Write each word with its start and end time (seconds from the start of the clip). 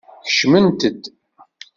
Kecmemt-d. 0.25 1.03